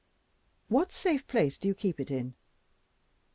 "What 0.67 0.91
safe 0.91 1.27
place 1.27 1.59
do 1.59 1.67
you 1.67 1.75
keep 1.75 1.99
it 1.99 2.09
in?" 2.09 2.33